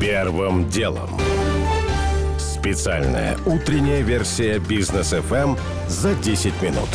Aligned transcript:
Первым 0.00 0.68
делом. 0.68 1.08
Специальная 2.38 3.38
утренняя 3.46 4.02
версия 4.02 4.58
бизнес 4.58 5.14
FM 5.14 5.58
за 5.88 6.14
10 6.14 6.60
минут. 6.60 6.88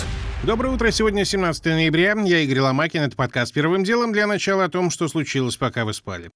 Доброе 0.43 0.73
утро. 0.73 0.91
Сегодня 0.91 1.25
17 1.25 1.65
ноября. 1.65 2.15
Я 2.23 2.39
Игорь 2.39 2.59
Ломакин. 2.59 3.01
Это 3.01 3.15
подкаст 3.15 3.53
«Первым 3.53 3.83
делом» 3.83 4.13
для 4.13 4.27
начала 4.27 4.65
о 4.65 4.69
том, 4.69 4.91
что 4.91 5.07
случилось, 5.07 5.55
пока 5.55 5.83
вы 5.83 5.93
спали. 5.93 6.29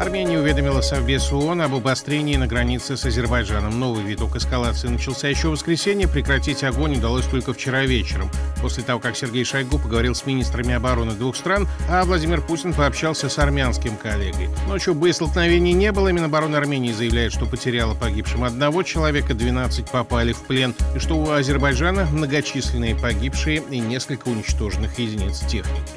Армения 0.00 0.38
уведомила 0.38 0.80
Совбез 0.80 1.30
ООН 1.30 1.60
об 1.60 1.74
обострении 1.74 2.34
на 2.36 2.46
границе 2.46 2.96
с 2.96 3.04
Азербайджаном. 3.04 3.78
Новый 3.78 4.02
виток 4.02 4.34
эскалации 4.34 4.88
начался 4.88 5.28
еще 5.28 5.48
в 5.48 5.50
воскресенье. 5.50 6.08
Прекратить 6.08 6.64
огонь 6.64 6.96
удалось 6.96 7.26
только 7.26 7.52
вчера 7.52 7.84
вечером, 7.84 8.30
после 8.62 8.82
того, 8.82 8.98
как 8.98 9.14
Сергей 9.14 9.44
Шойгу 9.44 9.78
поговорил 9.78 10.14
с 10.14 10.24
министрами 10.24 10.72
обороны 10.72 11.12
двух 11.12 11.36
стран, 11.36 11.68
а 11.90 12.02
Владимир 12.06 12.40
Путин 12.40 12.72
пообщался 12.72 13.28
с 13.28 13.38
армянским 13.38 13.94
коллегой. 13.98 14.48
Ночью 14.66 14.94
боестолкновений 14.94 15.74
не 15.74 15.92
было. 15.92 16.08
Минобороны 16.08 16.56
Армении 16.56 16.92
заявляет, 16.92 17.34
что 17.34 17.44
потеряла 17.44 17.94
погибшим 17.94 18.44
одного 18.44 18.82
человека, 18.82 19.34
12 19.34 19.90
попали 19.90 20.32
в 20.32 20.40
плен, 20.44 20.74
и 20.96 20.98
что 20.98 21.18
у 21.18 21.30
Азербайджана 21.30 22.06
многочисленные 22.10 22.96
погибшие 22.96 23.62
и 23.68 23.78
несколько 23.78 24.28
уничтоженных 24.28 24.98
единиц 24.98 25.40
техники. 25.40 25.92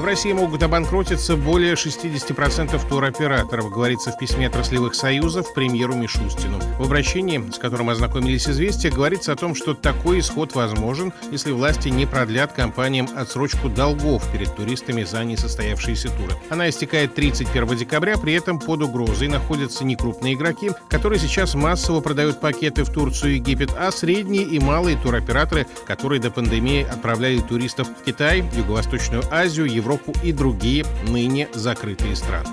В 0.00 0.04
России 0.06 0.32
могут 0.32 0.62
обанкротиться 0.62 1.36
более 1.36 1.74
60% 1.74 2.88
туроператоров, 2.88 3.70
говорится 3.70 4.12
в 4.12 4.16
письме 4.16 4.46
отраслевых 4.46 4.94
союзов 4.94 5.52
премьеру 5.52 5.94
Мишустину. 5.94 6.58
В 6.78 6.84
обращении, 6.84 7.50
с 7.52 7.58
которым 7.58 7.90
ознакомились 7.90 8.48
«Известия», 8.48 8.90
говорится 8.90 9.32
о 9.32 9.36
том, 9.36 9.54
что 9.54 9.74
такой 9.74 10.20
исход 10.20 10.54
возможен, 10.54 11.12
если 11.30 11.52
власти 11.52 11.90
не 11.90 12.06
продлят 12.06 12.54
компаниям 12.54 13.10
отсрочку 13.14 13.68
долгов 13.68 14.26
перед 14.32 14.56
туристами 14.56 15.04
за 15.04 15.22
несостоявшиеся 15.22 16.08
туры. 16.08 16.32
Она 16.48 16.70
истекает 16.70 17.14
31 17.14 17.76
декабря, 17.76 18.16
при 18.16 18.32
этом 18.32 18.58
под 18.58 18.80
угрозой 18.80 19.28
находятся 19.28 19.84
не 19.84 19.96
крупные 19.96 20.32
игроки, 20.32 20.70
которые 20.88 21.18
сейчас 21.18 21.54
массово 21.54 22.00
продают 22.00 22.40
пакеты 22.40 22.84
в 22.84 22.90
Турцию 22.90 23.32
и 23.32 23.34
Египет, 23.34 23.72
а 23.78 23.92
средние 23.92 24.44
и 24.44 24.58
малые 24.58 24.96
туроператоры, 24.96 25.66
которые 25.86 26.22
до 26.22 26.30
пандемии 26.30 26.88
отправляли 26.90 27.40
туристов 27.40 27.86
в 27.86 28.02
Китай, 28.02 28.42
Юго-Восточную 28.56 29.24
Азию, 29.30 29.66
Европу 29.66 29.89
Европу 29.90 30.14
и 30.22 30.32
другие 30.32 30.86
ныне 31.08 31.48
закрытые 31.52 32.14
страны. 32.14 32.48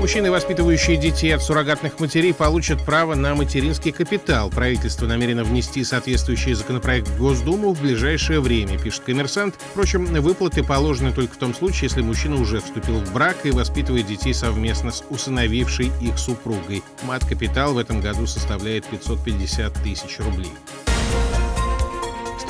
Мужчины, 0.00 0.30
воспитывающие 0.30 0.96
детей 0.96 1.34
от 1.34 1.42
суррогатных 1.42 1.98
матерей, 1.98 2.34
получат 2.34 2.84
право 2.84 3.14
на 3.14 3.34
материнский 3.34 3.90
капитал. 3.92 4.50
Правительство 4.50 5.06
намерено 5.06 5.42
внести 5.44 5.82
соответствующий 5.84 6.54
законопроект 6.54 7.08
в 7.08 7.18
Госдуму 7.18 7.72
в 7.72 7.80
ближайшее 7.80 8.40
время, 8.40 8.78
пишет 8.78 9.02
коммерсант. 9.02 9.56
Впрочем, 9.72 10.04
выплаты 10.06 10.62
положены 10.62 11.12
только 11.12 11.34
в 11.34 11.38
том 11.38 11.54
случае, 11.54 11.84
если 11.84 12.02
мужчина 12.02 12.40
уже 12.40 12.60
вступил 12.60 12.98
в 12.98 13.12
брак 13.12 13.44
и 13.44 13.50
воспитывает 13.50 14.06
детей 14.06 14.34
совместно 14.34 14.92
с 14.92 15.04
усыновившей 15.08 15.90
их 16.00 16.18
супругой. 16.18 16.82
Мат-капитал 17.02 17.74
в 17.74 17.78
этом 17.78 18.00
году 18.00 18.26
составляет 18.26 18.84
550 18.86 19.72
тысяч 19.82 20.18
рублей. 20.18 20.52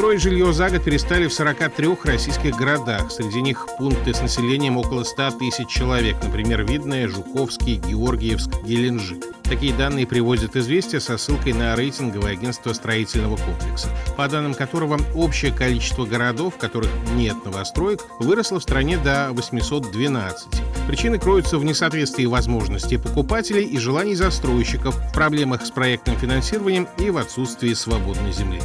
Строить 0.02 0.20
жилье 0.20 0.52
за 0.52 0.68
год 0.68 0.82
перестали 0.82 1.28
в 1.28 1.32
43 1.32 1.96
российских 2.02 2.56
городах. 2.56 3.12
Среди 3.12 3.40
них 3.40 3.68
пункты 3.78 4.12
с 4.12 4.20
населением 4.20 4.76
около 4.76 5.04
100 5.04 5.30
тысяч 5.38 5.68
человек, 5.68 6.16
например, 6.24 6.64
Видное, 6.64 7.06
Жуковский, 7.06 7.76
Георгиевск, 7.76 8.50
Геленджик. 8.64 9.22
Такие 9.44 9.72
данные 9.72 10.08
приводят 10.08 10.56
известия 10.56 10.98
со 10.98 11.16
ссылкой 11.16 11.52
на 11.52 11.76
рейтинговое 11.76 12.32
агентство 12.32 12.72
строительного 12.72 13.36
комплекса, 13.36 13.90
по 14.16 14.26
данным 14.26 14.54
которого 14.54 14.98
общее 15.14 15.52
количество 15.52 16.04
городов, 16.04 16.56
в 16.56 16.58
которых 16.58 16.90
нет 17.14 17.36
новостроек, 17.44 18.00
выросло 18.18 18.58
в 18.58 18.62
стране 18.64 18.98
до 18.98 19.28
812. 19.30 20.48
Причины 20.88 21.20
кроются 21.20 21.58
в 21.58 21.64
несоответствии 21.64 22.26
возможностей 22.26 22.96
покупателей 22.96 23.66
и 23.66 23.78
желаний 23.78 24.16
застройщиков, 24.16 24.96
в 24.96 25.14
проблемах 25.14 25.64
с 25.64 25.70
проектным 25.70 26.16
финансированием 26.16 26.88
и 26.98 27.10
в 27.10 27.18
отсутствии 27.18 27.72
свободной 27.72 28.32
земли. 28.32 28.58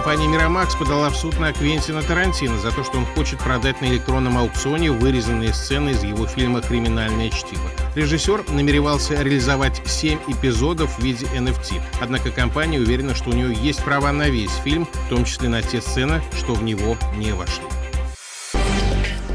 Кинокомпания 0.00 0.28
«Мирамакс» 0.28 0.74
подала 0.76 1.10
в 1.10 1.16
суд 1.16 1.38
на 1.38 1.52
Квентина 1.52 2.02
Тарантино 2.02 2.58
за 2.58 2.70
то, 2.70 2.82
что 2.82 2.96
он 2.96 3.04
хочет 3.04 3.38
продать 3.38 3.82
на 3.82 3.86
электронном 3.86 4.38
аукционе 4.38 4.90
вырезанные 4.90 5.52
сцены 5.52 5.90
из 5.90 6.02
его 6.02 6.26
фильма 6.26 6.62
«Криминальное 6.62 7.28
чтиво». 7.28 7.68
Режиссер 7.94 8.44
намеревался 8.50 9.20
реализовать 9.20 9.82
7 9.84 10.18
эпизодов 10.28 10.96
в 10.96 11.02
виде 11.02 11.26
NFT, 11.26 11.82
однако 12.00 12.30
компания 12.30 12.78
уверена, 12.78 13.14
что 13.14 13.28
у 13.28 13.34
нее 13.34 13.52
есть 13.52 13.84
права 13.84 14.10
на 14.10 14.30
весь 14.30 14.54
фильм, 14.64 14.88
в 15.06 15.08
том 15.10 15.26
числе 15.26 15.50
на 15.50 15.60
те 15.60 15.82
сцены, 15.82 16.22
что 16.34 16.54
в 16.54 16.62
него 16.62 16.96
не 17.16 17.32
вошли. 17.32 17.64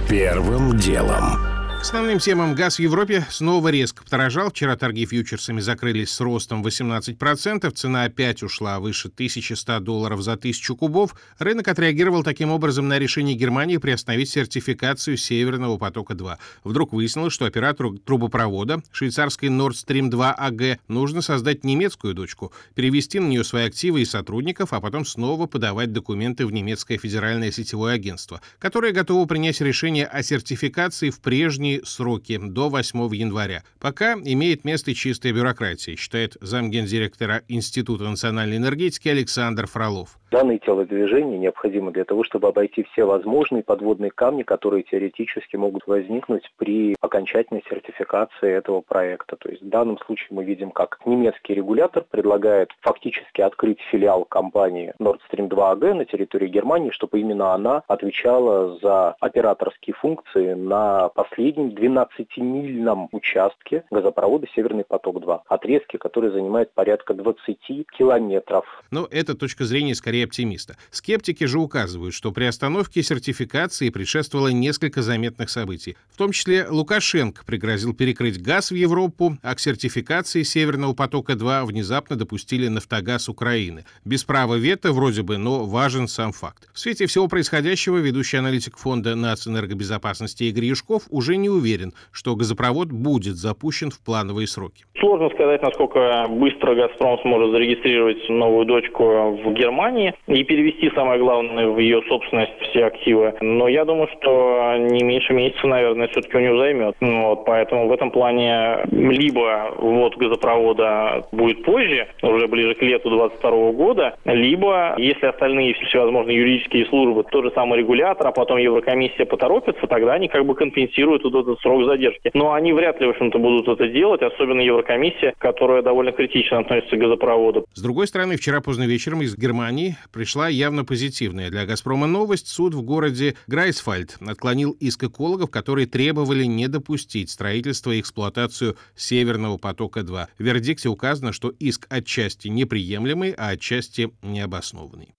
Первым 0.10 0.78
делом 0.78 1.55
основным 1.86 2.18
темам 2.18 2.56
газ 2.56 2.78
в 2.78 2.80
Европе 2.80 3.28
снова 3.30 3.68
резко 3.68 4.04
подорожал. 4.04 4.50
Вчера 4.50 4.76
торги 4.76 5.06
фьючерсами 5.06 5.60
закрылись 5.60 6.10
с 6.10 6.20
ростом 6.20 6.66
18%. 6.66 7.70
Цена 7.70 8.06
опять 8.06 8.42
ушла 8.42 8.80
выше 8.80 9.10
1100 9.10 9.82
долларов 9.82 10.24
за 10.24 10.36
тысячу 10.36 10.76
кубов. 10.76 11.14
Рынок 11.38 11.68
отреагировал 11.68 12.24
таким 12.24 12.50
образом 12.50 12.88
на 12.88 12.98
решение 12.98 13.36
Германии 13.36 13.78
приостановить 13.78 14.32
сертификацию 14.32 15.16
Северного 15.16 15.78
потока-2. 15.78 16.38
Вдруг 16.64 16.92
выяснилось, 16.92 17.34
что 17.34 17.46
оператору 17.46 18.00
трубопровода 18.00 18.82
швейцарской 18.92 19.50
Nord 19.50 19.74
Stream 19.74 20.10
2 20.10 20.38
AG 20.40 20.80
нужно 20.88 21.22
создать 21.22 21.64
немецкую 21.64 22.16
дочку, 22.16 22.52
перевести 22.74 23.20
на 23.20 23.28
нее 23.28 23.44
свои 23.44 23.66
активы 23.68 24.02
и 24.02 24.06
сотрудников, 24.06 24.74
а 24.74 24.82
потом 24.82 25.06
снова 25.06 25.46
подавать 25.46 25.94
документы 25.94 26.48
в 26.48 26.52
немецкое 26.52 26.98
федеральное 26.98 27.52
сетевое 27.52 27.94
агентство, 27.94 28.42
которое 28.58 28.92
готово 28.92 29.28
принять 29.28 29.62
решение 29.62 30.08
о 30.08 30.24
сертификации 30.24 31.12
в 31.12 31.20
прежние 31.20 31.75
сроки 31.84 32.40
до 32.42 32.70
8 32.70 33.16
января. 33.16 33.64
Пока 33.80 34.14
имеет 34.14 34.66
место 34.66 34.94
чистая 34.94 35.34
бюрократия, 35.34 35.96
считает 35.96 36.38
замгендиректора 36.42 37.44
Института 37.48 38.06
национальной 38.06 38.58
энергетики 38.58 39.08
Александр 39.10 39.68
Фролов. 39.68 40.18
Данные 40.32 40.60
телодвижения 40.60 41.38
необходимы 41.38 41.92
для 41.92 42.04
того, 42.04 42.24
чтобы 42.24 42.48
обойти 42.48 42.84
все 42.92 43.06
возможные 43.06 43.64
подводные 43.64 44.12
камни, 44.12 44.44
которые 44.44 44.84
теоретически 44.84 45.56
могут 45.56 45.88
возникнуть 45.88 46.52
при 46.58 46.96
окончательной 47.00 47.64
сертификации 47.70 48.50
этого 48.50 48.82
проекта. 48.82 49.36
То 49.36 49.50
есть 49.50 49.62
в 49.62 49.70
данном 49.70 49.98
случае 50.00 50.28
мы 50.32 50.44
видим, 50.44 50.72
как 50.72 51.00
немецкий 51.06 51.54
регулятор 51.54 52.04
предлагает 52.10 52.70
фактически 52.82 53.42
открыть 53.42 53.80
филиал 53.92 54.26
компании 54.26 54.94
Nord 55.00 55.20
Stream 55.32 55.48
2 55.48 55.74
AG 55.76 55.94
на 55.94 56.06
территории 56.06 56.48
Германии, 56.48 56.90
чтобы 56.90 57.20
именно 57.20 57.54
она 57.54 57.84
отвечала 57.88 58.78
за 58.82 59.16
операторские 59.20 59.94
функции 59.94 60.54
на 60.54 61.10
последнем 61.10 61.70
12-мильном 61.70 63.10
участке 63.12 63.84
газопровода 63.92 64.48
Северный 64.56 64.84
поток-2. 64.84 65.42
Отрезки, 65.48 65.98
которые 65.98 66.32
занимают 66.32 66.74
порядка 66.74 67.14
20 67.14 67.58
километров. 67.98 68.66
Но 68.92 69.08
эта 69.10 69.36
точка 69.38 69.64
зрения 69.66 69.96
скорее 69.96 70.25
оптимиста. 70.26 70.76
Скептики 70.92 71.46
же 71.46 71.60
указывают, 71.60 72.14
что 72.14 72.32
при 72.32 72.44
остановке 72.46 73.02
сертификации 73.02 73.90
предшествовало 73.90 74.50
несколько 74.50 75.02
заметных 75.02 75.50
событий. 75.50 75.96
В 76.12 76.18
том 76.18 76.32
числе 76.32 76.68
Лукашенко 76.70 77.44
пригрозил 77.46 77.94
перекрыть 77.94 78.42
газ 78.42 78.72
в 78.72 78.76
Европу, 78.76 79.38
а 79.42 79.56
к 79.56 79.60
сертификации 79.60 80.44
Северного 80.44 80.94
потока-2 80.94 81.66
внезапно 81.66 82.16
допустили 82.16 82.68
«Нафтогаз 82.68 83.30
Украины». 83.30 83.86
Без 84.04 84.24
права 84.24 84.56
вето 84.56 84.92
вроде 84.92 85.24
бы, 85.24 85.38
но 85.38 85.66
важен 85.66 86.08
сам 86.08 86.32
факт. 86.32 86.68
В 86.74 86.80
свете 86.80 87.06
всего 87.06 87.28
происходящего 87.28 87.98
ведущий 87.98 88.38
аналитик 88.38 88.78
фонда 88.78 89.16
нацэнергобезопасности 89.16 90.44
Игорь 90.44 90.66
Юшков 90.66 91.04
уже 91.10 91.38
не 91.38 91.50
уверен, 91.50 91.94
что 92.12 92.36
газопровод 92.36 92.92
будет 92.92 93.36
запущен 93.36 93.92
в 93.92 94.00
плановые 94.00 94.48
сроки. 94.48 94.86
Сложно 95.00 95.30
сказать, 95.30 95.62
насколько 95.62 96.26
быстро 96.30 96.76
«Газпром» 96.76 97.20
сможет 97.22 97.52
зарегистрировать 97.52 98.30
новую 98.30 98.66
дочку 98.66 99.04
в 99.44 99.54
Германии 99.54 100.05
и 100.28 100.44
перевести, 100.44 100.92
самое 100.96 101.20
главное, 101.20 101.68
в 101.68 101.80
ее 101.80 102.02
собственность 102.08 102.54
все 102.70 102.86
активы. 102.86 103.34
Но 103.42 103.68
я 103.68 103.86
думаю, 103.86 104.10
что 104.20 104.76
не 104.78 105.04
меньше 105.04 105.34
месяца, 105.34 105.68
наверное, 105.68 106.08
все-таки 106.08 106.38
у 106.38 106.42
него 106.42 106.58
займет. 106.58 106.96
Вот, 107.00 107.46
поэтому 107.46 107.88
в 107.88 107.92
этом 107.92 108.12
плане 108.12 108.80
либо 108.92 109.74
ввод 109.78 110.16
газопровода 110.18 111.26
будет 111.32 111.64
позже, 111.64 112.08
уже 112.22 112.48
ближе 112.48 112.76
к 112.76 112.82
лету 112.82 113.10
2022 113.10 113.72
года, 113.72 114.16
либо, 114.26 114.96
если 114.98 115.28
остальные 115.28 115.74
всевозможные 115.74 116.38
юридические 116.38 116.86
службы, 116.88 117.24
тот 117.24 117.46
же 117.46 117.52
самый 117.54 117.80
регулятор, 117.80 118.28
а 118.28 118.32
потом 118.32 118.58
Еврокомиссия 118.58 119.26
поторопится, 119.26 119.88
тогда 119.88 120.14
они 120.14 120.28
как 120.28 120.46
бы 120.46 120.56
компенсируют 120.56 121.24
вот 121.24 121.36
этот 121.36 121.60
срок 121.62 121.86
задержки. 121.86 122.32
Но 122.34 122.54
они 122.54 122.74
вряд 122.74 123.00
ли, 123.00 123.08
в 123.08 123.12
общем-то, 123.12 123.38
будут 123.40 123.68
это 123.68 123.88
делать, 123.88 124.22
особенно 124.22 124.62
Еврокомиссия, 124.62 125.34
которая 125.38 125.82
довольно 125.82 126.12
критично 126.12 126.60
относится 126.60 126.96
к 126.96 127.00
газопроводу. 127.00 127.66
С 127.74 127.82
другой 127.82 128.08
стороны, 128.08 128.38
вчера 128.38 128.62
поздно 128.62 128.84
вечером 128.84 129.22
из 129.22 129.38
Германии 129.38 129.95
пришла 130.12 130.48
явно 130.48 130.86
позитивная 130.86 131.50
для 131.50 131.66
«Газпрома» 131.66 132.08
новость. 132.08 132.48
Суд 132.48 132.74
в 132.74 132.82
городе 132.82 133.36
Грайсфальд 133.48 134.18
отклонил 134.20 134.72
иск 134.72 135.06
экологов, 135.06 135.50
которые 135.50 135.88
требовали 135.88 136.46
не 136.46 136.68
допустить 136.68 137.30
строительство 137.30 137.92
и 137.92 138.00
эксплуатацию 138.00 138.78
«Северного 138.96 139.58
потока-2». 139.58 140.28
В 140.38 140.44
вердикте 140.44 140.90
указано, 140.90 141.34
что 141.34 141.50
иск 141.50 141.88
отчасти 141.90 142.48
неприемлемый, 142.48 143.32
а 143.32 143.50
отчасти 143.50 144.12
необоснованный. 144.22 145.16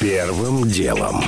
Первым 0.00 0.68
делом. 0.68 1.24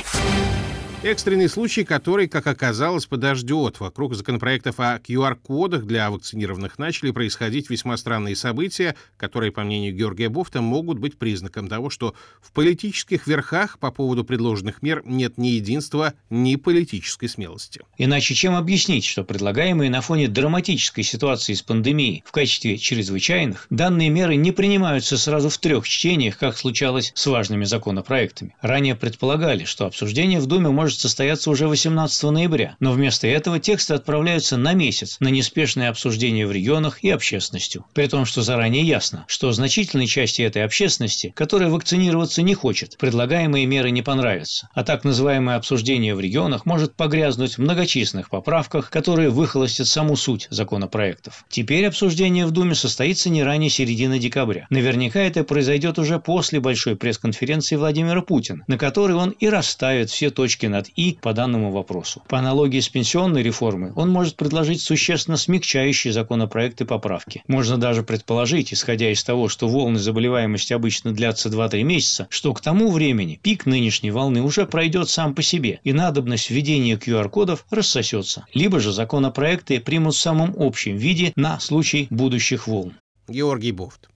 Экстренный 1.05 1.49
случай, 1.49 1.83
который, 1.83 2.29
как 2.29 2.47
оказалось, 2.47 3.07
подождет. 3.07 3.81
Вокруг 3.81 4.15
законопроектов 4.15 4.79
о 4.79 4.99
QR-кодах 4.99 5.83
для 5.83 6.09
вакцинированных 6.09 6.79
начали 6.79 7.11
происходить 7.11 7.69
весьма 7.69 7.97
странные 7.97 8.37
события, 8.37 8.95
которые, 9.17 9.51
по 9.51 9.63
мнению 9.63 9.93
Георгия 9.93 10.29
Бофта, 10.29 10.61
могут 10.61 10.99
быть 10.99 11.17
признаком 11.17 11.67
того, 11.67 11.89
что 11.89 12.15
в 12.41 12.53
политических 12.53 13.27
верхах 13.27 13.79
по 13.79 13.91
поводу 13.91 14.23
предложенных 14.23 14.81
мер 14.81 15.01
нет 15.05 15.37
ни 15.37 15.47
единства, 15.47 16.13
ни 16.29 16.55
политической 16.55 17.27
смелости. 17.27 17.81
Иначе 17.97 18.33
чем 18.33 18.55
объяснить, 18.55 19.03
что 19.03 19.25
предлагаемые 19.25 19.89
на 19.89 19.99
фоне 19.99 20.29
драматической 20.29 21.03
ситуации 21.03 21.53
с 21.53 21.61
пандемией 21.61 22.23
в 22.25 22.31
качестве 22.31 22.77
чрезвычайных, 22.77 23.67
данные 23.69 24.09
меры 24.09 24.37
не 24.37 24.53
принимаются 24.53 25.17
сразу 25.17 25.49
в 25.49 25.57
трех 25.57 25.85
чтениях, 25.85 26.37
как 26.37 26.57
случалось 26.57 27.11
с 27.13 27.27
важными 27.27 27.65
законопроектами. 27.65 28.55
Ранее 28.61 28.95
предполагали, 28.95 29.65
что 29.65 29.85
обсуждение 29.85 30.39
в 30.39 30.45
Думе 30.45 30.69
может 30.69 30.92
состояться 30.99 31.49
уже 31.49 31.67
18 31.67 32.23
ноября, 32.23 32.75
но 32.79 32.91
вместо 32.91 33.27
этого 33.27 33.59
тексты 33.59 33.93
отправляются 33.93 34.57
на 34.57 34.73
месяц 34.73 35.17
на 35.19 35.27
неспешное 35.27 35.89
обсуждение 35.89 36.47
в 36.47 36.51
регионах 36.51 37.03
и 37.03 37.09
общественностью. 37.09 37.85
При 37.93 38.07
том, 38.07 38.25
что 38.25 38.41
заранее 38.41 38.83
ясно, 38.83 39.25
что 39.27 39.51
значительной 39.51 40.07
части 40.07 40.41
этой 40.41 40.63
общественности, 40.63 41.33
которая 41.35 41.69
вакцинироваться 41.69 42.41
не 42.41 42.53
хочет, 42.53 42.97
предлагаемые 42.97 43.65
меры 43.65 43.91
не 43.91 44.01
понравятся. 44.01 44.69
А 44.73 44.83
так 44.83 45.03
называемое 45.03 45.55
обсуждение 45.55 46.15
в 46.15 46.19
регионах 46.19 46.65
может 46.65 46.95
погрязнуть 46.95 47.55
в 47.55 47.59
многочисленных 47.59 48.29
поправках, 48.29 48.89
которые 48.89 49.29
выхолостят 49.29 49.87
саму 49.87 50.15
суть 50.15 50.47
законопроектов. 50.49 51.45
Теперь 51.49 51.85
обсуждение 51.87 52.45
в 52.45 52.51
Думе 52.51 52.75
состоится 52.75 53.29
не 53.29 53.43
ранее 53.43 53.69
середины 53.69 54.19
декабря. 54.19 54.67
Наверняка 54.69 55.19
это 55.19 55.43
произойдет 55.43 55.99
уже 55.99 56.19
после 56.19 56.59
большой 56.59 56.95
пресс-конференции 56.95 57.75
Владимира 57.75 58.21
Путина, 58.21 58.63
на 58.67 58.77
которой 58.77 59.13
он 59.13 59.31
и 59.31 59.47
расставит 59.49 60.09
все 60.09 60.29
точки 60.29 60.65
над 60.65 60.82
«и» 60.95 61.17
по 61.21 61.33
данному 61.33 61.71
вопросу. 61.71 62.21
По 62.27 62.39
аналогии 62.39 62.79
с 62.79 62.89
пенсионной 62.89 63.43
реформой, 63.43 63.91
он 63.95 64.09
может 64.09 64.35
предложить 64.35 64.81
существенно 64.81 65.37
смягчающие 65.37 66.13
законопроекты 66.13 66.85
поправки. 66.85 67.43
Можно 67.47 67.77
даже 67.77 68.03
предположить, 68.03 68.73
исходя 68.73 69.11
из 69.11 69.23
того, 69.23 69.49
что 69.49 69.67
волны 69.67 69.99
заболеваемости 69.99 70.73
обычно 70.73 71.11
длятся 71.13 71.49
2-3 71.49 71.83
месяца, 71.83 72.27
что 72.29 72.53
к 72.53 72.61
тому 72.61 72.91
времени 72.91 73.39
пик 73.41 73.65
нынешней 73.65 74.11
волны 74.11 74.41
уже 74.41 74.65
пройдет 74.65 75.09
сам 75.09 75.35
по 75.35 75.41
себе, 75.41 75.79
и 75.83 75.93
надобность 75.93 76.49
введения 76.49 76.95
QR-кодов 76.95 77.65
рассосется. 77.69 78.45
Либо 78.53 78.79
же 78.79 78.91
законопроекты 78.91 79.79
примут 79.79 80.15
в 80.15 80.19
самом 80.19 80.55
общем 80.57 80.97
виде 80.97 81.33
на 81.35 81.59
случай 81.59 82.07
будущих 82.09 82.67
волн. 82.67 82.93
Георгий 83.27 83.71
Бофт. 83.71 84.09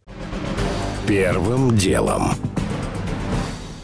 Первым 1.08 1.78
делом. 1.78 2.34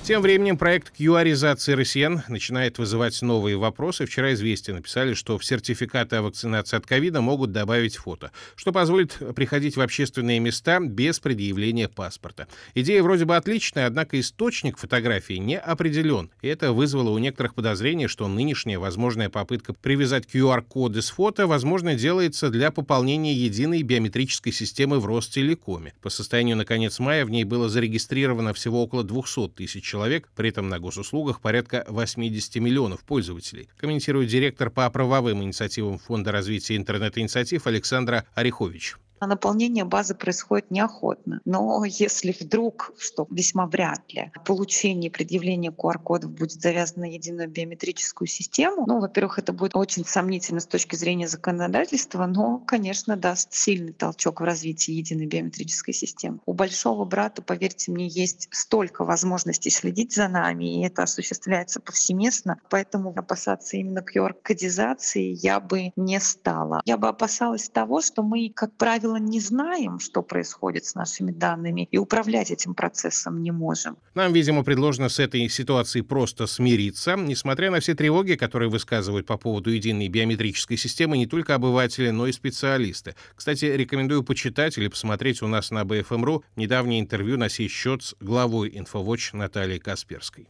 Тем 0.04 0.22
временем 0.22 0.58
проект 0.58 0.92
QR-изации 1.00 1.72
россиян 1.72 2.24
начинает 2.28 2.78
вызывать 2.78 3.22
новые 3.22 3.56
вопросы. 3.56 4.06
Вчера 4.06 4.34
«Известия» 4.34 4.76
написали, 4.76 5.14
что 5.14 5.38
в 5.38 5.46
сертификаты 5.46 6.18
о 6.18 6.24
вакцинации 6.24 6.76
от 6.76 6.86
ковида 6.86 7.22
могут 7.22 7.54
добавить 7.54 7.96
фото, 7.96 8.34
что 8.58 8.74
позволит 8.74 9.18
приходить 9.34 9.78
в 9.78 9.82
общественные 9.82 10.42
места 10.42 10.82
без 10.82 11.22
предъявления 11.22 11.88
паспорта. 11.88 12.50
Идея 12.76 13.02
вроде 13.02 13.24
бы 13.24 13.38
отличная, 13.38 13.88
однако 13.88 14.20
источник 14.20 14.78
фотографии 14.78 15.36
не 15.36 15.58
определен. 15.58 16.32
И 16.42 16.50
это 16.50 16.74
вызвало 16.74 17.12
у 17.12 17.18
некоторых 17.18 17.56
подозрение, 17.56 18.10
что 18.10 18.28
нынешняя 18.28 18.80
возможная 18.80 19.30
попытка 19.30 19.72
привязать 19.72 20.26
QR-коды 20.26 21.02
с 21.02 21.12
фото, 21.12 21.48
возможно, 21.48 21.96
делается 21.96 22.50
для 22.50 22.72
пополнения 22.72 23.34
единой 23.34 23.84
биометрической 23.84 24.52
системы 24.52 25.00
в 25.00 25.06
Ростелекоме. 25.06 25.94
По 26.02 26.10
состоянию 26.10 26.58
на 26.58 26.66
конец 26.66 27.00
мая 27.00 27.24
в 27.26 27.30
ней 27.30 27.46
было 27.46 27.70
зарегистрировано 27.70 28.54
всего 28.54 28.84
около 28.84 29.06
200 29.06 29.48
тысяч 29.56 29.93
человек, 29.94 30.28
при 30.36 30.50
этом 30.50 30.70
на 30.70 30.80
госуслугах 30.80 31.40
порядка 31.40 31.86
80 31.88 32.56
миллионов 32.56 33.04
пользователей, 33.04 33.70
комментирует 33.78 34.28
директор 34.28 34.72
по 34.72 34.90
правовым 34.90 35.44
инициативам 35.44 36.00
Фонда 36.00 36.32
развития 36.32 36.78
интернет-инициатив 36.78 37.68
Александра 37.68 38.26
Орехович 38.34 38.96
а 39.24 39.28
наполнение 39.28 39.86
базы 39.86 40.16
происходит 40.16 40.72
неохотно. 40.72 41.42
Но 41.46 41.84
если 41.86 42.36
вдруг, 42.38 42.94
что 42.98 43.28
весьма 43.30 43.68
вряд 43.68 44.02
ли, 44.12 44.32
получение 44.46 45.10
и 45.10 45.14
предъявление 45.14 45.72
QR-кодов 45.72 46.32
будет 46.32 46.62
завязано 46.62 47.04
на 47.04 47.12
единую 47.12 47.50
биометрическую 47.50 48.28
систему, 48.28 48.86
ну, 48.88 49.00
во-первых, 49.00 49.40
это 49.40 49.54
будет 49.54 49.76
очень 49.76 50.06
сомнительно 50.06 50.60
с 50.60 50.68
точки 50.68 50.96
зрения 50.96 51.28
законодательства, 51.28 52.26
но, 52.26 52.60
конечно, 52.60 53.18
даст 53.18 53.54
сильный 53.54 53.94
толчок 53.94 54.42
в 54.42 54.44
развитии 54.44 54.92
единой 54.92 55.26
биометрической 55.26 55.94
системы. 55.94 56.40
У 56.46 56.54
большого 56.54 57.06
брата, 57.06 57.42
поверьте 57.42 57.92
мне, 57.92 58.08
есть 58.08 58.48
столько 58.52 59.04
возможностей 59.04 59.70
следить 59.70 60.14
за 60.14 60.28
нами, 60.28 60.80
и 60.80 60.86
это 60.86 61.04
осуществляется 61.04 61.80
повсеместно, 61.80 62.60
поэтому 62.70 63.14
опасаться 63.16 63.78
именно 63.78 64.00
QR-кодизации 64.00 65.36
я 65.42 65.60
бы 65.60 65.92
не 65.96 66.20
стала. 66.20 66.82
Я 66.86 66.98
бы 66.98 67.08
опасалась 67.08 67.70
того, 67.70 68.02
что 68.02 68.24
мы, 68.24 68.52
как 68.54 68.74
правило, 68.74 69.13
правило, 69.14 69.30
не 69.30 69.40
знаем, 69.40 70.00
что 70.00 70.22
происходит 70.22 70.86
с 70.86 70.96
нашими 70.96 71.32
данными, 71.32 71.88
и 71.92 71.98
управлять 71.98 72.52
этим 72.52 72.74
процессом 72.74 73.42
не 73.42 73.52
можем. 73.52 73.98
Нам, 74.16 74.34
видимо, 74.34 74.64
предложено 74.64 75.10
с 75.10 75.20
этой 75.20 75.48
ситуацией 75.50 76.04
просто 76.04 76.48
смириться, 76.48 77.16
несмотря 77.16 77.72
на 77.72 77.80
все 77.80 77.94
тревоги, 77.94 78.36
которые 78.36 78.70
высказывают 78.70 79.26
по 79.26 79.38
поводу 79.38 79.70
единой 79.70 80.08
биометрической 80.10 80.78
системы 80.78 81.18
не 81.18 81.28
только 81.28 81.56
обыватели, 81.56 82.10
но 82.10 82.28
и 82.28 82.32
специалисты. 82.32 83.16
Кстати, 83.36 83.66
рекомендую 83.66 84.24
почитать 84.24 84.78
или 84.78 84.88
посмотреть 84.88 85.42
у 85.42 85.48
нас 85.48 85.72
на 85.72 85.84
BFM.ru 85.84 86.44
недавнее 86.56 87.00
интервью 87.00 87.38
на 87.38 87.50
сей 87.50 87.68
счет 87.68 88.04
с 88.04 88.16
главой 88.20 88.70
InfoWatch 88.70 89.36
Натальей 89.36 89.80
Касперской. 89.80 90.48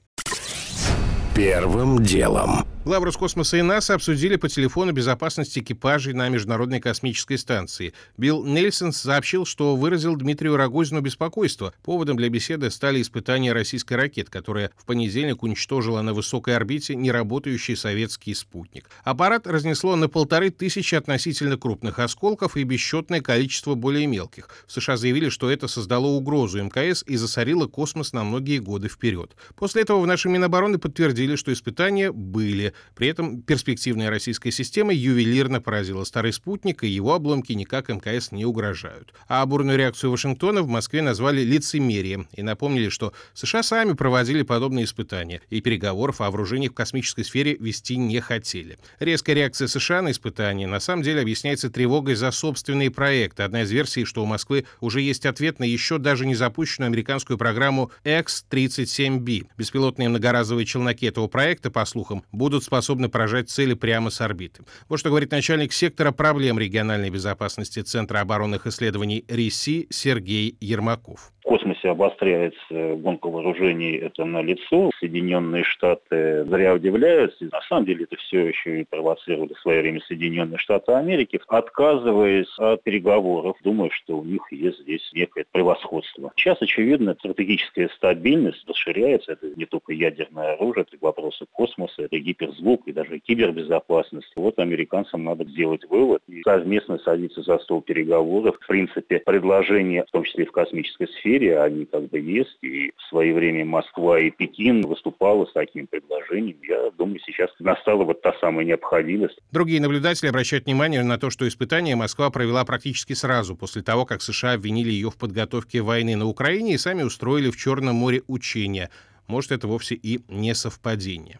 Первым 1.36 2.04
делом. 2.04 2.73
Главы 2.86 3.06
Роскосмоса 3.06 3.56
и 3.56 3.62
НАСА 3.62 3.94
обсудили 3.94 4.36
по 4.36 4.50
телефону 4.50 4.92
безопасность 4.92 5.58
экипажей 5.58 6.12
на 6.12 6.28
Международной 6.28 6.82
космической 6.82 7.38
станции. 7.38 7.94
Билл 8.18 8.44
Нельсон 8.44 8.92
сообщил, 8.92 9.46
что 9.46 9.78
выразил 9.78 10.18
Дмитрию 10.18 10.58
Рогозину 10.58 11.00
беспокойство. 11.00 11.74
Поводом 11.82 12.18
для 12.18 12.28
беседы 12.28 12.70
стали 12.70 13.02
испытания 13.02 13.54
российской 13.54 13.94
ракеты, 13.94 14.30
которая 14.30 14.70
в 14.76 14.84
понедельник 14.84 15.44
уничтожила 15.44 16.02
на 16.02 16.14
высокой 16.14 16.58
орбите 16.58 16.94
неработающий 16.94 17.78
советский 17.78 18.34
спутник. 18.34 18.90
Аппарат 19.06 19.48
разнесло 19.48 19.96
на 19.96 20.10
полторы 20.10 20.50
тысячи 20.50 20.94
относительно 20.94 21.58
крупных 21.58 22.00
осколков 22.00 22.58
и 22.58 22.64
бесчетное 22.64 23.22
количество 23.22 23.76
более 23.76 24.08
мелких. 24.08 24.50
В 24.68 24.74
США 24.74 24.98
заявили, 24.98 25.30
что 25.30 25.50
это 25.50 25.70
создало 25.70 26.08
угрозу 26.08 26.62
МКС 26.62 27.06
и 27.08 27.16
засорило 27.16 27.66
космос 27.68 28.12
на 28.12 28.26
многие 28.26 28.58
годы 28.58 28.90
вперед. 28.90 29.38
После 29.56 29.84
этого 29.84 30.02
в 30.02 30.06
нашей 30.06 30.32
Минобороны 30.32 30.80
подтвердили, 30.80 31.38
что 31.38 31.54
испытания 31.54 32.12
были. 32.12 32.73
При 32.96 33.08
этом 33.08 33.42
перспективная 33.42 34.10
российская 34.10 34.52
система 34.52 34.94
ювелирно 34.94 35.62
поразила 35.62 36.04
старый 36.04 36.34
спутник, 36.34 36.84
и 36.84 36.88
его 36.88 37.14
обломки 37.14 37.54
никак 37.54 37.90
МКС 37.90 38.32
не 38.32 38.46
угрожают. 38.46 39.14
А 39.28 39.46
бурную 39.46 39.78
реакцию 39.78 40.12
Вашингтона 40.12 40.62
в 40.62 40.68
Москве 40.68 41.02
назвали 41.02 41.42
лицемерием 41.42 42.28
и 42.34 42.42
напомнили, 42.42 42.90
что 42.90 43.14
США 43.34 43.64
сами 43.64 43.94
проводили 43.94 44.44
подобные 44.44 44.86
испытания, 44.86 45.42
и 45.50 45.62
переговоров 45.62 46.22
о 46.22 46.30
вооружении 46.30 46.68
в 46.68 46.74
космической 46.74 47.24
сфере 47.24 47.56
вести 47.60 47.98
не 47.98 48.20
хотели. 48.20 48.78
Резкая 49.00 49.36
реакция 49.36 49.68
США 49.68 50.02
на 50.02 50.12
испытания 50.12 50.68
на 50.68 50.80
самом 50.80 51.04
деле 51.04 51.22
объясняется 51.22 51.70
тревогой 51.70 52.16
за 52.16 52.32
собственные 52.32 52.92
проекты. 52.92 53.44
Одна 53.44 53.64
из 53.64 53.72
версий, 53.72 54.06
что 54.06 54.24
у 54.24 54.26
Москвы 54.26 54.66
уже 54.80 55.02
есть 55.02 55.26
ответ 55.26 55.60
на 55.60 55.64
еще 55.64 55.98
даже 55.98 56.26
не 56.26 56.36
запущенную 56.36 56.88
американскую 56.88 57.38
программу 57.38 57.92
X-37B. 58.04 59.48
Беспилотные 59.58 60.10
многоразовые 60.10 60.66
челноки 60.66 61.06
этого 61.06 61.28
проекта, 61.28 61.72
по 61.72 61.86
слухам, 61.86 62.24
будут 62.32 62.63
будут 62.64 62.66
способны 62.66 63.10
поражать 63.10 63.50
цели 63.50 63.74
прямо 63.74 64.10
с 64.10 64.22
орбиты. 64.22 64.64
Вот 64.90 65.00
что 65.00 65.10
говорит 65.10 65.32
начальник 65.32 65.74
сектора 65.74 66.12
проблем 66.12 66.60
региональной 66.60 67.10
безопасности 67.10 67.82
Центра 67.82 68.20
оборонных 68.20 68.68
исследований 68.68 69.26
РИСИ 69.28 69.88
Сергей 69.90 70.56
Ермаков. 70.62 71.32
В 71.42 71.46
космосе 71.46 71.90
обостряется 71.90 72.96
гонка 72.96 73.28
вооружений, 73.28 73.98
это 73.98 74.24
на 74.24 74.42
лицо. 74.42 74.92
Соединенные 75.00 75.64
Штаты 75.66 76.46
зря 76.46 76.74
удивляются. 76.74 77.46
На 77.52 77.62
самом 77.68 77.86
деле 77.86 78.06
это 78.06 78.16
все 78.16 78.48
еще 78.48 78.82
и 78.82 78.86
провоцировали 78.90 79.54
в 79.54 79.60
свое 79.60 79.82
время 79.82 80.00
Соединенные 80.08 80.58
Штаты 80.58 80.94
Америки, 80.94 81.42
отказываясь 81.48 82.48
от 82.58 82.82
переговоров, 82.84 83.58
думая, 83.62 83.90
что 83.92 84.20
у 84.20 84.24
них 84.24 84.42
есть 84.52 84.80
здесь 84.80 85.08
некое 85.14 85.46
превосходство. 85.52 86.32
Сейчас, 86.38 86.62
очевидно, 86.62 87.16
стратегическая 87.20 87.90
стабильность 87.90 88.66
расширяется. 88.68 89.34
Это 89.34 89.48
не 89.56 89.66
только 89.66 89.92
ядерное 89.92 90.54
оружие, 90.54 90.86
это 90.88 90.98
вопросы 91.02 91.46
космоса, 91.52 92.04
это 92.04 92.16
гиперзвук 92.54 92.88
и 92.88 92.92
даже 92.92 93.20
кибербезопасность. 93.20 94.32
Вот 94.36 94.60
американцам 94.60 95.24
надо 95.24 95.46
сделать 95.46 95.82
вывод 95.90 96.22
и 96.28 96.42
совместно 96.44 96.98
садиться 97.00 97.42
за 97.42 97.60
стол 97.60 97.82
переговоров. 97.82 98.56
В 98.62 98.68
принципе, 98.68 99.20
предложение, 99.20 100.06
в 100.08 100.12
том 100.12 100.24
числе 100.24 100.44
и 100.44 100.48
в 100.48 100.52
космической 100.52 101.08
сфере, 101.08 101.60
они 101.60 101.86
как 101.86 102.10
бы 102.10 102.20
есть. 102.20 102.58
И 102.62 102.92
в 102.98 103.10
свое 103.10 103.34
время 103.34 103.66
Москва 103.66 104.20
и 104.20 104.30
Пекин 104.32 104.82
выступала 104.82 105.46
с 105.46 105.54
таким 105.54 105.88
предложением. 105.88 106.58
Я 106.68 106.92
думаю, 106.98 107.20
сейчас 107.26 107.50
настала 107.60 108.04
вот 108.04 108.22
та 108.22 108.34
самая 108.40 108.66
необходимость. 108.66 109.40
Другие 109.52 109.82
наблюдатели 109.82 110.30
обращают 110.30 110.66
внимание 110.66 111.04
на 111.04 111.18
то, 111.18 111.30
что 111.30 111.48
испытания 111.48 111.96
Москва 111.96 112.30
провела 112.30 112.64
практически 112.66 113.14
сразу 113.14 113.56
после 113.56 113.82
того, 113.82 114.06
как 114.06 114.22
США 114.22 114.54
обвинили 114.54 114.92
ее 114.92 115.10
в 115.10 115.18
подготовке 115.18 115.82
войны 115.82 116.16
на 116.16 116.26
Украине 116.26 116.74
и 116.74 116.78
сами 116.78 117.04
устроили 117.04 117.50
в 117.50 117.58
Черном 117.58 117.96
море 117.96 118.22
учения. 118.28 118.90
Может, 119.28 119.52
это 119.52 119.68
вовсе 119.68 119.96
и 119.96 120.22
не 120.28 120.54
совпадение. 120.54 121.40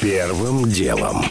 Первым 0.00 0.64
делом. 0.64 1.26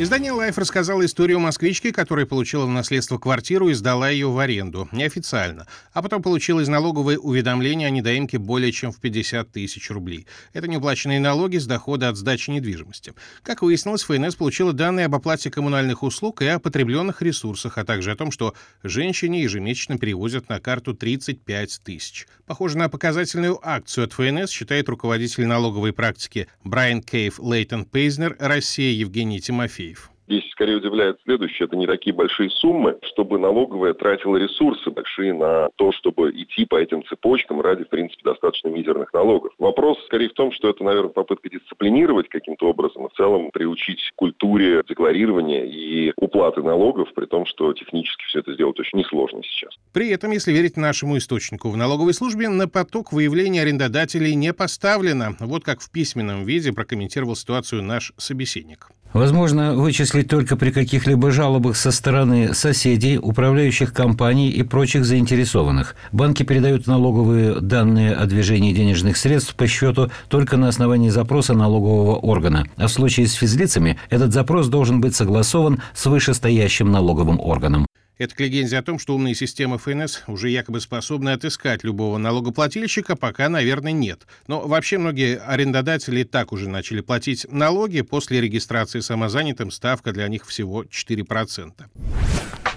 Издание 0.00 0.32
Life 0.32 0.54
рассказало 0.56 1.04
историю 1.04 1.40
москвички, 1.40 1.90
которая 1.90 2.24
получила 2.24 2.64
в 2.64 2.70
наследство 2.70 3.18
квартиру 3.18 3.68
и 3.68 3.74
сдала 3.74 4.08
ее 4.08 4.30
в 4.30 4.38
аренду. 4.38 4.88
Неофициально. 4.92 5.66
А 5.92 6.00
потом 6.00 6.22
получила 6.22 6.60
из 6.60 6.68
налоговой 6.68 7.18
уведомление 7.20 7.86
о 7.86 7.90
недоимке 7.90 8.38
более 8.38 8.72
чем 8.72 8.92
в 8.92 8.98
50 8.98 9.52
тысяч 9.52 9.90
рублей. 9.90 10.26
Это 10.54 10.68
неуплаченные 10.68 11.20
налоги 11.20 11.58
с 11.58 11.66
дохода 11.66 12.08
от 12.08 12.16
сдачи 12.16 12.48
недвижимости. 12.48 13.12
Как 13.42 13.60
выяснилось, 13.60 14.04
ФНС 14.04 14.36
получила 14.36 14.72
данные 14.72 15.04
об 15.04 15.14
оплате 15.16 15.50
коммунальных 15.50 16.02
услуг 16.02 16.40
и 16.40 16.46
о 16.46 16.58
потребленных 16.58 17.20
ресурсах, 17.20 17.76
а 17.76 17.84
также 17.84 18.12
о 18.12 18.16
том, 18.16 18.30
что 18.30 18.54
женщине 18.82 19.42
ежемесячно 19.42 19.98
перевозят 19.98 20.48
на 20.48 20.60
карту 20.60 20.94
35 20.94 21.80
тысяч. 21.84 22.26
Похоже 22.46 22.78
на 22.78 22.88
показательную 22.88 23.60
акцию 23.62 24.04
от 24.06 24.14
ФНС, 24.14 24.48
считает 24.48 24.88
руководитель 24.88 25.44
налоговой 25.44 25.92
практики 25.92 26.48
Брайан 26.64 27.02
Кейв 27.02 27.38
Лейтон 27.38 27.84
Пейзнер, 27.84 28.34
Россия 28.38 28.92
Евгений 28.92 29.42
Тимофеев. 29.42 29.89
Здесь 30.30 30.48
скорее 30.52 30.76
удивляет 30.76 31.18
следующее. 31.24 31.66
Это 31.66 31.74
не 31.74 31.88
такие 31.88 32.14
большие 32.14 32.50
суммы, 32.50 32.96
чтобы 33.02 33.40
налоговая 33.40 33.94
тратила 33.94 34.36
ресурсы 34.36 34.88
большие 34.88 35.34
на 35.34 35.70
то, 35.74 35.90
чтобы 35.90 36.30
идти 36.30 36.66
по 36.66 36.76
этим 36.76 37.04
цепочкам 37.04 37.60
ради, 37.60 37.82
в 37.82 37.88
принципе, 37.88 38.22
достаточно 38.22 38.68
мизерных 38.68 39.12
налогов. 39.12 39.52
Вопрос 39.58 39.98
скорее 40.06 40.28
в 40.28 40.34
том, 40.34 40.52
что 40.52 40.70
это, 40.70 40.84
наверное, 40.84 41.10
попытка 41.10 41.50
дисциплинировать 41.50 42.28
каким-то 42.28 42.68
образом 42.68 43.06
и 43.06 43.08
в 43.08 43.12
целом 43.14 43.50
приучить 43.50 43.98
к 44.12 44.14
культуре 44.14 44.84
декларирования 44.88 45.64
и 45.64 46.12
уплаты 46.14 46.62
налогов, 46.62 47.08
при 47.12 47.26
том, 47.26 47.44
что 47.44 47.72
технически 47.72 48.22
все 48.28 48.38
это 48.38 48.54
сделать 48.54 48.78
очень 48.78 49.00
несложно 49.00 49.42
сейчас. 49.42 49.74
При 49.92 50.10
этом, 50.10 50.30
если 50.30 50.52
верить 50.52 50.76
нашему 50.76 51.18
источнику, 51.18 51.70
в 51.70 51.76
налоговой 51.76 52.14
службе 52.14 52.48
на 52.48 52.68
поток 52.68 53.12
выявления 53.12 53.62
арендодателей 53.62 54.36
не 54.36 54.52
поставлено. 54.52 55.34
Вот 55.40 55.64
как 55.64 55.80
в 55.80 55.90
письменном 55.90 56.44
виде 56.44 56.72
прокомментировал 56.72 57.34
ситуацию 57.34 57.82
наш 57.82 58.12
собеседник. 58.16 58.92
Возможно 59.12 59.74
вычислить 59.74 60.19
только 60.22 60.56
при 60.56 60.70
каких-либо 60.70 61.30
жалобах 61.30 61.76
со 61.76 61.90
стороны 61.90 62.54
соседей, 62.54 63.18
управляющих 63.18 63.92
компаний 63.92 64.50
и 64.50 64.62
прочих 64.62 65.04
заинтересованных. 65.04 65.94
Банки 66.12 66.42
передают 66.42 66.86
налоговые 66.86 67.60
данные 67.60 68.14
о 68.14 68.26
движении 68.26 68.72
денежных 68.72 69.16
средств 69.16 69.54
по 69.54 69.66
счету 69.66 70.10
только 70.28 70.56
на 70.56 70.68
основании 70.68 71.10
запроса 71.10 71.54
налогового 71.54 72.16
органа. 72.16 72.66
А 72.76 72.86
в 72.86 72.92
случае 72.92 73.26
с 73.26 73.34
физлицами 73.34 73.98
этот 74.08 74.32
запрос 74.32 74.68
должен 74.68 75.00
быть 75.00 75.14
согласован 75.14 75.80
с 75.94 76.06
вышестоящим 76.06 76.90
налоговым 76.90 77.40
органом. 77.40 77.86
Это 78.20 78.34
к 78.34 78.40
легенде 78.40 78.76
о 78.76 78.82
том, 78.82 78.98
что 78.98 79.14
умные 79.14 79.34
системы 79.34 79.78
ФНС 79.78 80.24
уже 80.26 80.50
якобы 80.50 80.82
способны 80.82 81.30
отыскать 81.30 81.84
любого 81.84 82.18
налогоплательщика, 82.18 83.16
пока, 83.16 83.48
наверное, 83.48 83.92
нет. 83.92 84.26
Но 84.46 84.60
вообще 84.60 84.98
многие 84.98 85.38
арендодатели 85.38 86.22
так 86.24 86.52
уже 86.52 86.68
начали 86.68 87.00
платить 87.00 87.46
налоги. 87.50 88.02
После 88.02 88.42
регистрации 88.42 89.00
самозанятым 89.00 89.70
ставка 89.70 90.12
для 90.12 90.28
них 90.28 90.44
всего 90.46 90.82
4%. 90.82 91.72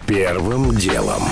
Первым 0.07 0.77
делом. 0.77 1.23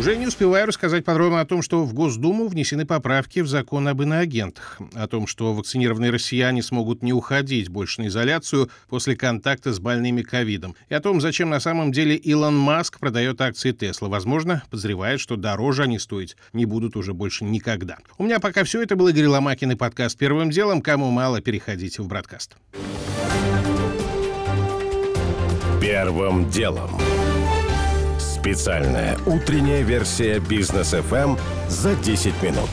Уже 0.00 0.16
не 0.16 0.26
успеваю 0.26 0.66
рассказать 0.66 1.04
подробно 1.04 1.42
о 1.42 1.44
том, 1.44 1.60
что 1.60 1.84
в 1.84 1.92
Госдуму 1.92 2.48
внесены 2.48 2.86
поправки 2.86 3.40
в 3.40 3.46
закон 3.46 3.86
об 3.86 4.00
иноагентах, 4.00 4.80
о 4.94 5.06
том, 5.06 5.26
что 5.26 5.52
вакцинированные 5.52 6.10
россияне 6.10 6.62
смогут 6.62 7.02
не 7.02 7.12
уходить 7.12 7.68
больше 7.68 8.00
на 8.00 8.06
изоляцию 8.06 8.70
после 8.88 9.14
контакта 9.14 9.74
с 9.74 9.78
больными 9.78 10.22
ковидом, 10.22 10.74
и 10.88 10.94
о 10.94 11.00
том, 11.00 11.20
зачем 11.20 11.50
на 11.50 11.60
самом 11.60 11.92
деле 11.92 12.16
Илон 12.16 12.56
Маск 12.56 12.98
продает 12.98 13.42
акции 13.42 13.72
Тесла. 13.72 14.08
Возможно, 14.08 14.62
подозревает, 14.70 15.20
что 15.20 15.36
дороже 15.36 15.82
они 15.82 15.98
стоить 15.98 16.34
не 16.54 16.64
будут 16.64 16.96
уже 16.96 17.12
больше 17.12 17.44
никогда. 17.44 17.98
У 18.16 18.24
меня 18.24 18.40
пока 18.40 18.64
все. 18.64 18.80
Это 18.80 18.96
был 18.96 19.08
Игорь 19.08 19.26
Ломакин 19.26 19.72
и 19.72 19.74
подкаст 19.74 20.16
«Первым 20.16 20.48
делом». 20.48 20.80
Кому 20.80 21.10
мало, 21.10 21.42
переходите 21.42 22.00
в 22.00 22.08
«Браткаст». 22.08 22.56
Первым 25.78 26.48
делом. 26.48 26.90
Специальная 28.40 29.18
утренняя 29.26 29.82
версия 29.82 30.40
бизнес 30.40 30.94
FM 30.94 31.38
за 31.68 31.94
10 31.94 32.42
минут. 32.42 32.70